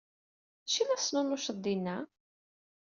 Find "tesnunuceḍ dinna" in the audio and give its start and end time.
1.01-1.97